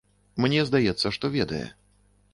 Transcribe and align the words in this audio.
Мне 0.45 0.63
здаецца, 0.69 1.13
што 1.19 1.25
ведае. 1.39 1.63